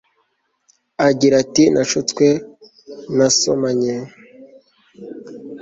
agira 1.07 1.35
ati 1.43 1.63
nashutswe 1.73 2.27
ntasomanye 3.15 3.93